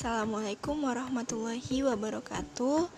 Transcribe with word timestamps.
Assalamualaikum 0.00 0.80
warahmatullahi 0.80 1.84
wabarakatuh. 1.84 2.88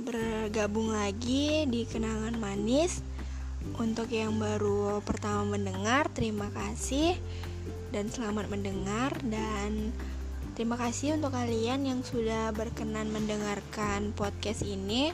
Bergabung 0.00 0.88
lagi 0.88 1.68
di 1.68 1.84
Kenangan 1.84 2.40
Manis. 2.40 3.04
Untuk 3.76 4.08
yang 4.08 4.40
baru 4.40 5.04
pertama 5.04 5.60
mendengar, 5.60 6.08
terima 6.08 6.48
kasih 6.56 7.20
Dan 7.92 8.08
selamat 8.08 8.48
mendengar. 8.48 9.12
Dan 9.28 9.92
terima 10.56 10.80
kasih 10.80 11.20
untuk 11.20 11.36
kalian 11.36 11.84
yang 11.84 12.00
sudah 12.00 12.48
berkenan 12.56 13.12
mendengarkan 13.12 14.16
podcast 14.16 14.64
ini. 14.64 15.12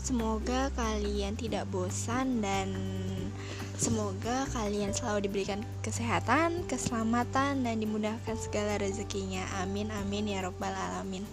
Semoga 0.00 0.72
kalian 0.72 1.36
tidak 1.36 1.68
bosan 1.68 2.40
dan 2.40 2.72
Semoga 3.80 4.44
kalian 4.52 4.92
selalu 4.92 5.24
diberikan 5.24 5.64
kesehatan, 5.80 6.68
keselamatan, 6.68 7.64
dan 7.64 7.80
dimudahkan 7.80 8.36
segala 8.36 8.76
rezekinya. 8.76 9.40
Amin, 9.64 9.88
amin, 9.88 10.36
ya 10.36 10.44
Robbal 10.44 10.68
'Alamin. 10.68 11.24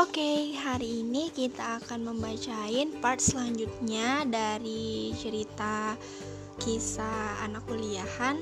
Oke, 0.00 0.56
hari 0.56 1.04
ini 1.04 1.28
kita 1.36 1.84
akan 1.84 2.00
membacain 2.00 2.96
part 3.04 3.20
selanjutnya 3.20 4.24
dari 4.24 5.12
cerita 5.20 6.00
kisah 6.64 7.44
anak 7.44 7.60
kuliahan 7.68 8.40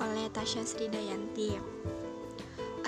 oleh 0.00 0.32
Tasya 0.32 0.64
Sridayanti. 0.64 1.60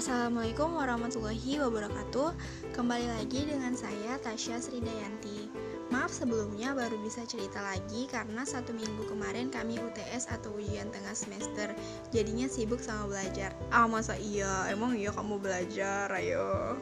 Assalamualaikum 0.06 0.78
warahmatullahi 0.78 1.58
wabarakatuh. 1.66 2.30
Kembali 2.78 3.10
lagi 3.10 3.42
dengan 3.42 3.74
saya 3.74 4.14
Tasya 4.22 4.62
Sridayanti. 4.62 5.50
Maaf 5.90 6.14
sebelumnya 6.14 6.78
baru 6.78 6.94
bisa 7.02 7.26
cerita 7.26 7.58
lagi 7.58 8.06
karena 8.06 8.46
satu 8.46 8.70
minggu 8.70 9.02
kemarin 9.10 9.50
kami 9.50 9.82
UTS 9.82 10.30
atau 10.30 10.54
ujian 10.54 10.94
tengah 10.94 11.10
semester. 11.10 11.74
Jadinya 12.14 12.46
sibuk 12.46 12.78
sama 12.78 13.10
belajar. 13.10 13.50
Ah 13.74 13.90
masa 13.90 14.14
iya, 14.14 14.70
emang 14.70 14.94
iya 14.94 15.10
kamu 15.10 15.42
belajar, 15.42 16.06
ayo. 16.14 16.78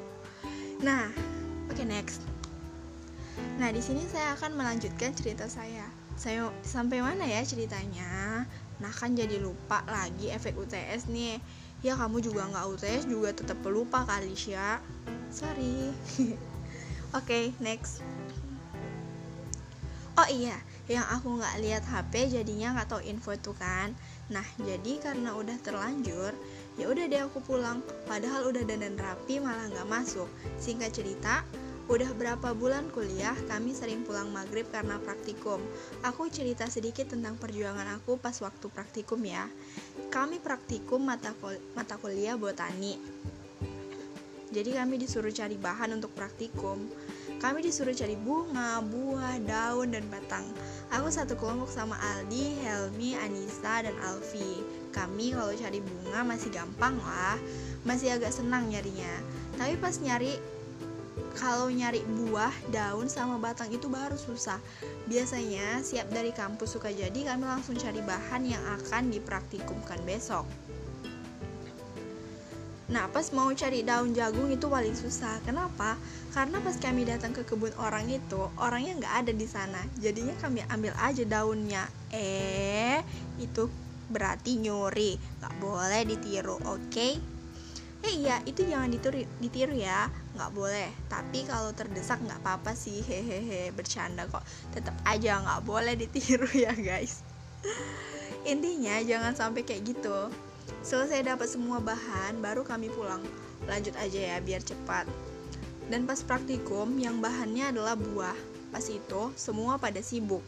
Nah, 0.85 1.09
oke 1.73 1.81
okay, 1.81 1.89
next. 1.89 2.21
Nah 3.57 3.73
di 3.73 3.81
sini 3.81 4.05
saya 4.05 4.37
akan 4.37 4.53
melanjutkan 4.53 5.17
cerita 5.17 5.49
saya. 5.49 5.89
Saya 6.21 6.53
sampai 6.61 7.01
mana 7.01 7.25
ya 7.25 7.41
ceritanya? 7.41 8.45
Nah 8.85 8.93
kan 8.93 9.17
jadi 9.17 9.41
lupa 9.41 9.81
lagi 9.89 10.29
efek 10.29 10.61
UTS 10.61 11.09
nih 11.09 11.64
ya 11.85 12.01
kamu 12.01 12.25
juga 12.25 12.49
nggak 12.49 12.65
UTS 12.73 13.05
juga 13.13 13.37
tetap 13.37 13.61
pelupa 13.61 14.09
kali 14.09 14.33
ya 14.49 14.81
sorry. 15.29 15.91
Oke 16.17 16.33
okay, 17.13 17.45
next. 17.61 18.01
Oh 20.15 20.29
iya. 20.31 20.57
Yang 20.87 21.07
aku 21.11 21.29
nggak 21.37 21.57
lihat 21.61 21.85
HP 21.85 22.33
jadinya 22.33 22.79
nggak 22.79 22.89
tahu 22.89 23.03
info 23.05 23.37
itu 23.37 23.53
kan? 23.59 23.93
Nah 24.33 24.47
jadi 24.63 25.03
karena 25.03 25.37
udah 25.37 25.59
terlanjur 25.61 26.33
ya 26.81 26.89
udah 26.89 27.05
deh 27.05 27.21
aku 27.27 27.45
pulang. 27.45 27.85
Padahal 28.09 28.49
udah 28.49 28.63
dandan 28.65 28.97
rapi 28.97 29.43
malah 29.43 29.69
nggak 29.69 29.91
masuk. 29.91 30.31
Singkat 30.57 30.95
cerita 30.95 31.45
Udah 31.85 32.09
berapa 32.17 32.57
bulan 32.57 32.89
kuliah, 32.89 33.37
kami 33.45 33.77
sering 33.77 34.09
pulang 34.09 34.33
maghrib 34.33 34.65
karena 34.73 34.97
praktikum. 35.05 35.61
Aku 36.01 36.33
cerita 36.33 36.65
sedikit 36.73 37.13
tentang 37.13 37.37
perjuangan 37.37 38.01
aku 38.01 38.17
pas 38.17 38.33
waktu 38.41 38.73
praktikum 38.73 39.21
ya. 39.21 39.45
Kami 40.09 40.41
praktikum 40.41 41.05
mata, 41.05 41.37
kul 41.37 41.61
mata 41.77 42.01
kuliah 42.01 42.41
botani. 42.41 42.97
Jadi 44.49 44.71
kami 44.73 44.97
disuruh 44.97 45.29
cari 45.29 45.61
bahan 45.61 46.01
untuk 46.01 46.17
praktikum. 46.17 46.89
Kami 47.37 47.61
disuruh 47.61 47.93
cari 47.93 48.17
bunga, 48.17 48.81
buah, 48.81 49.37
daun, 49.45 49.93
dan 49.93 50.09
batang. 50.09 50.47
Aku 50.89 51.13
satu 51.13 51.37
kelompok 51.37 51.69
sama 51.69 52.01
Aldi, 52.01 52.65
Helmi, 52.65 53.13
Anissa, 53.19 53.85
dan 53.85 53.93
Alfi. 54.01 54.65
Kami 54.95 55.37
kalau 55.37 55.53
cari 55.53 55.85
bunga 55.85 56.23
masih 56.25 56.49
gampang 56.49 56.97
lah, 57.03 57.37
masih 57.85 58.15
agak 58.17 58.33
senang 58.33 58.71
nyarinya. 58.73 59.11
Tapi 59.59 59.75
pas 59.77 59.99
nyari 59.99 60.39
kalau 61.35 61.67
nyari 61.67 62.07
buah, 62.07 62.55
daun, 62.71 63.11
sama 63.11 63.37
batang 63.43 63.71
itu 63.75 63.91
baru 63.91 64.15
susah. 64.15 64.63
Biasanya 65.11 65.83
siap 65.83 66.11
dari 66.15 66.31
kampus 66.31 66.79
suka 66.79 66.95
jadi 66.95 67.35
kami 67.35 67.45
langsung 67.45 67.75
cari 67.75 67.99
bahan 68.01 68.43
yang 68.47 68.63
akan 68.79 69.11
dipraktikumkan 69.11 69.99
besok. 70.07 70.47
Nah, 72.85 73.11
pas 73.11 73.27
mau 73.35 73.51
cari 73.51 73.83
daun 73.83 74.15
jagung 74.15 74.53
itu 74.53 74.71
paling 74.71 74.95
susah. 74.95 75.43
Kenapa? 75.43 75.99
Karena 76.31 76.63
pas 76.63 76.77
kami 76.79 77.09
datang 77.09 77.35
ke 77.35 77.43
kebun 77.43 77.75
orang 77.81 78.07
itu, 78.07 78.47
orangnya 78.61 78.95
nggak 79.01 79.15
ada 79.25 79.33
di 79.33 79.47
sana. 79.49 79.81
Jadinya 79.99 80.37
kami 80.39 80.63
ambil 80.71 80.95
aja 81.01 81.25
daunnya. 81.27 81.89
Eh, 82.15 83.03
itu 83.43 83.67
berarti 84.13 84.61
nyuri. 84.61 85.17
Nggak 85.41 85.55
boleh 85.59 86.03
ditiru, 86.07 86.61
oke? 86.63 86.93
Okay? 86.93 87.34
Eh 88.05 88.21
iya, 88.21 88.37
itu 88.45 88.69
jangan 88.69 88.93
ditiru, 88.93 89.25
ditiru 89.41 89.73
ya. 89.73 90.13
Nggak 90.37 90.53
boleh. 90.53 90.93
Tapi 91.09 91.49
kalau 91.49 91.73
terdesak 91.73 92.21
nggak 92.21 92.45
apa-apa 92.45 92.77
sih. 92.77 93.01
Hehehe 93.01 93.73
bercanda 93.73 94.29
kok. 94.29 94.45
Tetap 94.77 94.93
aja 95.09 95.41
nggak 95.41 95.65
boleh 95.65 95.97
ditiru 95.97 96.45
ya 96.53 96.77
guys. 96.77 97.25
Intinya 98.53 99.01
jangan 99.01 99.33
sampai 99.33 99.65
kayak 99.65 99.97
gitu. 99.97 100.29
Selesai 100.85 101.25
dapat 101.25 101.49
semua 101.49 101.81
bahan 101.81 102.45
baru 102.45 102.61
kami 102.61 102.93
pulang. 102.93 103.25
Lanjut 103.65 103.97
aja 103.97 104.37
ya 104.37 104.39
biar 104.45 104.61
cepat. 104.61 105.09
Dan 105.89 106.05
pas 106.05 106.21
praktikum 106.21 107.01
yang 107.01 107.25
bahannya 107.25 107.73
adalah 107.73 107.97
buah. 107.97 108.37
Pas 108.69 108.85
itu 108.85 109.33
semua 109.33 109.81
pada 109.81 110.05
sibuk. 110.05 110.45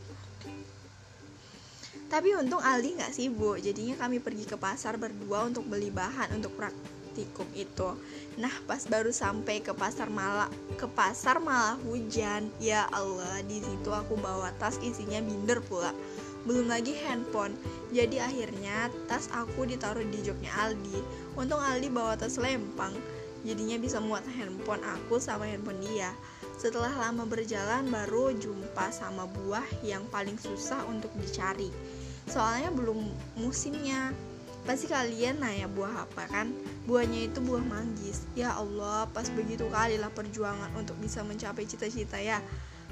Tapi 2.13 2.37
untung 2.37 2.61
Aldi 2.61 3.01
nggak 3.01 3.17
sibuk. 3.17 3.57
Jadinya 3.65 3.97
kami 3.97 4.21
pergi 4.21 4.45
ke 4.45 4.61
pasar 4.61 5.01
berdua 5.01 5.49
untuk 5.49 5.65
beli 5.65 5.89
bahan 5.89 6.37
untuk 6.37 6.53
praktikum 6.53 6.96
praktikum 7.17 7.49
itu. 7.57 7.97
Nah 8.37 8.53
pas 8.69 8.85
baru 8.85 9.09
sampai 9.09 9.65
ke 9.65 9.73
pasar 9.73 10.13
malah 10.13 10.53
ke 10.77 10.85
pasar 10.85 11.41
malah 11.41 11.81
hujan 11.89 12.53
ya 12.61 12.85
Allah 12.93 13.41
di 13.49 13.65
situ 13.65 13.89
aku 13.89 14.21
bawa 14.21 14.53
tas 14.61 14.77
isinya 14.85 15.25
binder 15.25 15.65
pula. 15.65 15.97
Belum 16.45 16.69
lagi 16.69 16.93
handphone. 17.01 17.57
Jadi 17.89 18.21
akhirnya 18.21 18.93
tas 19.09 19.33
aku 19.33 19.65
ditaruh 19.65 20.05
di 20.05 20.21
joknya 20.21 20.53
Aldi. 20.61 21.01
Untung 21.41 21.57
Aldi 21.57 21.89
bawa 21.89 22.21
tas 22.21 22.37
lempang. 22.37 22.93
Jadinya 23.49 23.81
bisa 23.81 23.97
muat 23.97 24.29
handphone 24.37 24.85
aku 24.85 25.17
sama 25.17 25.49
handphone 25.49 25.81
dia. 25.81 26.13
Setelah 26.61 26.93
lama 27.01 27.25
berjalan 27.25 27.89
baru 27.89 28.37
jumpa 28.37 28.93
sama 28.93 29.25
buah 29.25 29.65
yang 29.81 30.05
paling 30.13 30.37
susah 30.37 30.85
untuk 30.85 31.09
dicari. 31.17 31.73
Soalnya 32.29 32.69
belum 32.77 33.09
musimnya 33.41 34.13
Pasti 34.67 34.91
kalian 34.91 35.39
nanya 35.39 35.71
buah 35.71 36.11
apa 36.11 36.27
kan? 36.27 36.51
Buahnya 36.91 37.31
itu 37.31 37.39
buah 37.39 37.63
manggis. 37.63 38.27
Ya 38.35 38.51
Allah, 38.51 39.07
pas 39.15 39.31
begitu 39.31 39.63
kali 39.71 39.95
lah 39.95 40.11
perjuangan 40.11 40.75
untuk 40.75 40.99
bisa 40.99 41.23
mencapai 41.23 41.71
cita-cita 41.71 42.19
ya. 42.19 42.43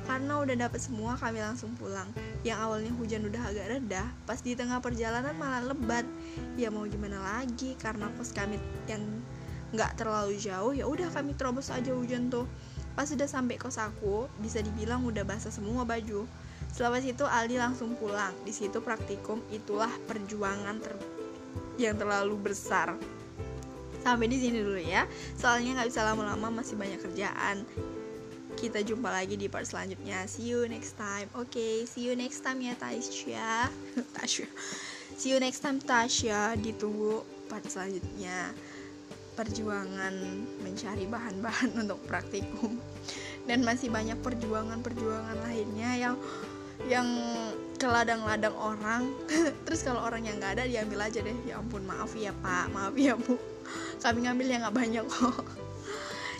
Karena 0.06 0.38
udah 0.38 0.54
dapet 0.54 0.78
semua, 0.78 1.18
kami 1.18 1.42
langsung 1.42 1.74
pulang. 1.74 2.06
Yang 2.46 2.58
awalnya 2.62 2.92
hujan 2.94 3.26
udah 3.26 3.42
agak 3.50 3.66
reda, 3.74 4.06
pas 4.22 4.38
di 4.38 4.54
tengah 4.54 4.78
perjalanan 4.78 5.34
malah 5.34 5.66
lebat. 5.66 6.06
Ya 6.54 6.70
mau 6.70 6.86
gimana 6.86 7.18
lagi? 7.18 7.74
Karena 7.74 8.06
kos 8.14 8.30
kami 8.30 8.62
yang 8.86 9.02
nggak 9.74 9.98
terlalu 9.98 10.38
jauh, 10.38 10.70
ya 10.70 10.86
udah 10.86 11.10
kami 11.10 11.34
terobos 11.34 11.74
aja 11.74 11.90
hujan 11.90 12.30
tuh. 12.30 12.46
Pas 12.94 13.10
sudah 13.10 13.26
sampai 13.26 13.58
kos 13.58 13.82
aku, 13.82 14.30
bisa 14.38 14.62
dibilang 14.62 15.02
udah 15.02 15.26
basah 15.26 15.50
semua 15.50 15.82
baju. 15.82 16.22
Setelah 16.70 17.02
itu 17.02 17.26
Aldi 17.26 17.58
langsung 17.58 17.98
pulang. 17.98 18.30
Di 18.46 18.54
situ 18.54 18.78
praktikum 18.78 19.42
itulah 19.50 19.90
perjuangan 20.06 20.78
ter 20.78 20.94
yang 21.80 21.98
terlalu 21.98 22.36
besar. 22.38 22.94
Sampai 24.04 24.28
di 24.28 24.36
sini 24.36 24.60
dulu 24.60 24.78
ya. 24.78 25.08
Soalnya 25.40 25.80
nggak 25.80 25.88
bisa 25.88 26.04
lama-lama 26.04 26.60
masih 26.60 26.76
banyak 26.76 27.00
kerjaan. 27.00 27.64
Kita 28.54 28.84
jumpa 28.84 29.10
lagi 29.10 29.34
di 29.34 29.50
part 29.50 29.66
selanjutnya. 29.66 30.28
See 30.30 30.46
you 30.46 30.68
next 30.70 30.94
time. 30.94 31.26
Oke 31.34 31.56
okay, 31.56 31.74
see 31.88 32.06
you 32.06 32.14
next 32.14 32.44
time 32.44 32.60
ya 32.60 32.76
Tasya. 32.76 33.68
Tasya. 34.20 34.48
See 35.16 35.32
you 35.32 35.40
next 35.40 35.64
time 35.64 35.80
Tasya. 35.80 36.54
Ditunggu 36.60 37.24
part 37.48 37.64
selanjutnya. 37.66 38.52
Perjuangan 39.34 40.14
mencari 40.62 41.08
bahan-bahan 41.10 41.74
untuk 41.82 41.98
praktikum. 42.06 42.78
Dan 43.44 43.64
masih 43.66 43.88
banyak 43.88 44.20
perjuangan-perjuangan 44.22 45.36
lainnya 45.44 45.90
yang 45.96 46.14
yang 46.88 47.08
ke 47.74 47.86
ladang-ladang 47.86 48.54
orang. 48.56 49.10
Terus 49.66 49.80
kalau 49.82 50.02
orang 50.02 50.24
yang 50.24 50.38
nggak 50.38 50.60
ada 50.60 50.64
diambil 50.64 51.06
aja 51.06 51.20
deh. 51.20 51.36
Ya 51.44 51.58
ampun 51.60 51.84
maaf 51.84 52.14
ya 52.14 52.30
pak. 52.30 52.70
Maaf 52.72 52.94
ya 52.96 53.18
bu. 53.18 53.36
Kami 54.00 54.28
ngambil 54.28 54.46
yang 54.46 54.60
nggak 54.66 54.76
banyak 54.76 55.04
kok. 55.08 55.44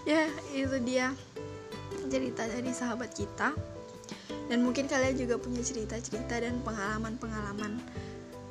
Ya 0.04 0.28
itu 0.52 0.76
dia 0.84 1.16
cerita 2.12 2.44
dari 2.44 2.68
sahabat 2.76 3.16
kita. 3.16 3.56
Dan 4.52 4.60
mungkin 4.60 4.84
kalian 4.84 5.16
juga 5.16 5.40
punya 5.40 5.64
cerita-cerita 5.64 6.44
dan 6.44 6.60
pengalaman-pengalaman 6.60 7.80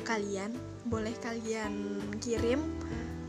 kalian. 0.02 0.50
Boleh 0.90 1.14
kalian 1.22 2.02
kirim 2.18 2.58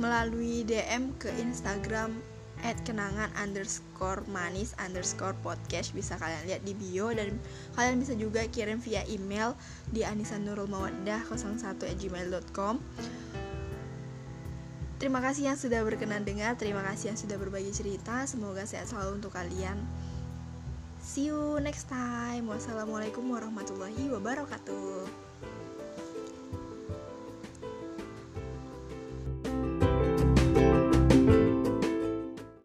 melalui 0.00 0.64
DM 0.64 1.12
ke 1.20 1.28
Instagram 1.36 2.16
at 2.62 2.78
kenangan 2.86 3.32
underscore 3.34 4.22
manis 4.30 4.76
underscore 4.78 5.34
podcast 5.42 5.90
bisa 5.90 6.14
kalian 6.20 6.46
lihat 6.46 6.62
di 6.62 6.76
bio 6.78 7.10
dan 7.10 7.34
kalian 7.74 7.98
bisa 7.98 8.14
juga 8.14 8.46
kirim 8.46 8.78
via 8.78 9.02
email 9.10 9.58
di 9.90 10.06
anisanurulmawaddah 10.06 11.26
01 11.26 11.74
at 11.74 11.96
gmail.com 11.98 12.78
Terima 14.94 15.20
kasih 15.20 15.52
yang 15.52 15.58
sudah 15.58 15.84
berkenan 15.84 16.22
dengar, 16.22 16.56
terima 16.56 16.80
kasih 16.80 17.12
yang 17.12 17.18
sudah 17.18 17.36
berbagi 17.36 17.74
cerita. 17.74 18.24
Semoga 18.24 18.64
sehat 18.64 18.88
selalu 18.88 19.20
untuk 19.20 19.36
kalian. 19.36 19.76
See 21.04 21.28
you 21.28 21.60
next 21.60 21.92
time. 21.92 22.48
Wassalamualaikum 22.48 23.26
warahmatullahi 23.28 24.08
wabarakatuh. 24.08 25.33